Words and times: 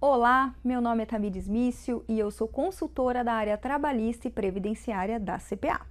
Olá, 0.00 0.54
meu 0.62 0.80
nome 0.80 1.02
é 1.02 1.06
Tamires 1.06 1.48
Mício 1.48 2.04
e 2.06 2.20
eu 2.20 2.30
sou 2.30 2.46
consultora 2.46 3.24
da 3.24 3.32
área 3.32 3.58
trabalhista 3.58 4.28
e 4.28 4.30
previdenciária 4.30 5.18
da 5.18 5.38
CPA. 5.38 5.84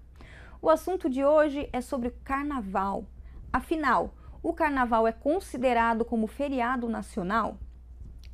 O 0.62 0.70
assunto 0.70 1.10
de 1.10 1.26
hoje 1.26 1.68
é 1.74 1.82
sobre 1.82 2.08
o 2.08 2.14
carnaval. 2.24 3.04
Afinal, 3.52 4.14
o 4.42 4.54
carnaval 4.54 5.06
é 5.10 5.12
considerado 5.12 6.06
como 6.06 6.26
feriado 6.26 6.88
nacional? 6.88 7.58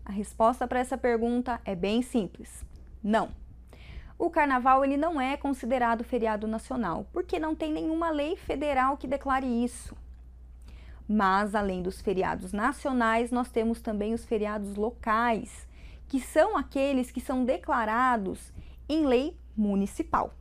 A 0.06 0.12
resposta 0.12 0.68
para 0.68 0.78
essa 0.78 0.96
pergunta 0.96 1.60
é 1.66 1.74
bem 1.74 2.04
simples: 2.04 2.64
não. 3.04 3.32
O 4.16 4.30
carnaval 4.30 4.86
ele 4.86 4.96
não 4.96 5.20
é 5.20 5.36
considerado 5.36 6.04
feriado 6.04 6.48
nacional, 6.48 7.08
porque 7.12 7.40
não 7.40 7.56
tem 7.56 7.74
nenhuma 7.74 8.12
lei 8.12 8.36
federal 8.36 8.96
que 8.96 9.08
declare 9.08 9.48
isso. 9.48 9.98
Mas, 11.16 11.54
além 11.54 11.84
dos 11.84 12.02
feriados 12.02 12.52
nacionais, 12.52 13.30
nós 13.30 13.52
temos 13.52 13.80
também 13.80 14.16
os 14.16 14.26
feriados 14.26 14.76
locais, 14.76 15.68
que 16.08 16.20
são 16.20 16.58
aqueles 16.58 17.12
que 17.12 17.22
são 17.22 17.46
declarados 17.46 18.52
em 18.90 19.06
lei 19.06 19.38
municipal. 19.56 20.34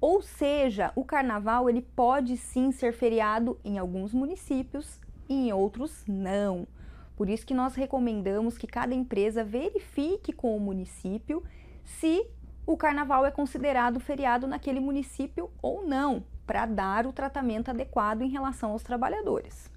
Ou 0.00 0.22
seja, 0.22 0.92
o 0.96 1.04
carnaval 1.04 1.68
ele 1.68 1.82
pode 1.82 2.38
sim 2.38 2.72
ser 2.72 2.94
feriado 2.94 3.60
em 3.62 3.76
alguns 3.76 4.14
municípios 4.14 4.98
e 5.28 5.48
em 5.48 5.52
outros 5.52 6.06
não. 6.08 6.66
Por 7.14 7.28
isso 7.28 7.46
que 7.46 7.52
nós 7.52 7.74
recomendamos 7.74 8.56
que 8.56 8.66
cada 8.66 8.94
empresa 8.94 9.44
verifique 9.44 10.32
com 10.32 10.56
o 10.56 10.60
município 10.60 11.44
se 11.84 12.26
o 12.66 12.78
carnaval 12.78 13.26
é 13.26 13.30
considerado 13.30 14.00
feriado 14.00 14.46
naquele 14.46 14.80
município 14.80 15.50
ou 15.60 15.86
não, 15.86 16.24
para 16.46 16.64
dar 16.64 17.06
o 17.06 17.12
tratamento 17.12 17.70
adequado 17.70 18.22
em 18.22 18.28
relação 18.28 18.70
aos 18.70 18.82
trabalhadores. 18.82 19.70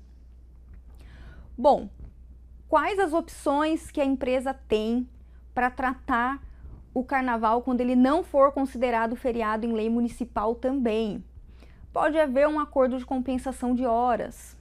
Bom, 1.57 1.89
quais 2.67 2.99
as 2.99 3.11
opções 3.11 3.91
que 3.91 3.99
a 3.99 4.05
empresa 4.05 4.53
tem 4.53 5.07
para 5.53 5.71
tratar 5.71 6.41
o 6.93 7.03
carnaval 7.03 7.61
quando 7.61 7.81
ele 7.81 7.95
não 7.95 8.23
for 8.23 8.51
considerado 8.51 9.15
feriado 9.15 9.65
em 9.65 9.73
lei 9.73 9.89
municipal 9.89 10.55
também? 10.55 11.23
Pode 11.91 12.17
haver 12.19 12.47
um 12.47 12.59
acordo 12.59 12.97
de 12.97 13.05
compensação 13.05 13.73
de 13.73 13.85
horas. 13.85 14.55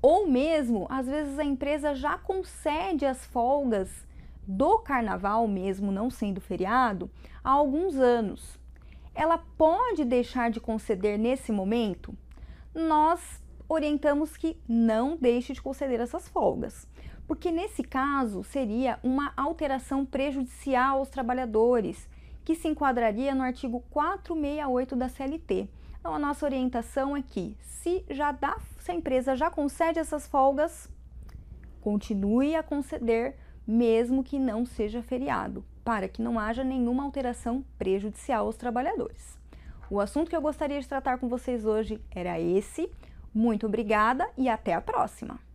Ou 0.00 0.28
mesmo, 0.28 0.86
às 0.88 1.06
vezes 1.06 1.38
a 1.38 1.44
empresa 1.44 1.94
já 1.94 2.16
concede 2.16 3.04
as 3.04 3.24
folgas 3.26 4.06
do 4.46 4.78
carnaval, 4.78 5.46
mesmo 5.46 5.92
não 5.92 6.10
sendo 6.10 6.40
feriado, 6.40 7.10
há 7.44 7.50
alguns 7.50 7.96
anos 7.96 8.58
ela 9.14 9.38
pode 9.38 10.04
deixar 10.04 10.50
de 10.50 10.60
conceder 10.60 11.18
nesse 11.18 11.52
momento? 11.52 12.16
Nós 12.74 13.42
orientamos 13.68 14.36
que 14.36 14.56
não 14.68 15.16
deixe 15.16 15.52
de 15.52 15.62
conceder 15.62 16.00
essas 16.00 16.28
folgas, 16.28 16.86
porque 17.26 17.50
nesse 17.50 17.82
caso 17.82 18.42
seria 18.42 18.98
uma 19.02 19.32
alteração 19.36 20.04
prejudicial 20.04 20.98
aos 20.98 21.08
trabalhadores, 21.08 22.08
que 22.44 22.54
se 22.54 22.68
enquadraria 22.68 23.34
no 23.34 23.42
artigo 23.42 23.80
468 23.90 24.96
da 24.96 25.08
CLT. 25.08 25.68
Então 26.00 26.14
a 26.14 26.18
nossa 26.18 26.44
orientação 26.44 27.16
é 27.16 27.22
que 27.22 27.56
se 27.60 28.04
já 28.10 28.32
dá, 28.32 28.58
se 28.80 28.90
a 28.90 28.94
empresa 28.94 29.36
já 29.36 29.50
concede 29.50 29.98
essas 29.98 30.26
folgas, 30.26 30.90
continue 31.80 32.56
a 32.56 32.62
conceder 32.62 33.36
mesmo 33.66 34.24
que 34.24 34.38
não 34.38 34.66
seja 34.66 35.02
feriado, 35.02 35.64
para 35.84 36.08
que 36.08 36.22
não 36.22 36.38
haja 36.38 36.64
nenhuma 36.64 37.02
alteração 37.02 37.64
prejudicial 37.78 38.46
aos 38.46 38.56
trabalhadores. 38.56 39.38
O 39.90 40.00
assunto 40.00 40.30
que 40.30 40.36
eu 40.36 40.40
gostaria 40.40 40.80
de 40.80 40.88
tratar 40.88 41.18
com 41.18 41.28
vocês 41.28 41.64
hoje 41.64 42.00
era 42.10 42.40
esse. 42.40 42.90
Muito 43.34 43.66
obrigada 43.66 44.28
e 44.36 44.48
até 44.48 44.74
a 44.74 44.80
próxima! 44.80 45.51